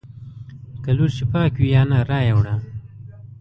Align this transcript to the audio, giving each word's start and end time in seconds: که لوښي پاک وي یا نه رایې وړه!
که 0.83 0.91
لوښي 0.97 1.25
پاک 1.31 1.53
وي 1.59 1.69
یا 1.75 1.83
نه 1.89 1.97
رایې 2.09 2.33
وړه! 2.37 2.55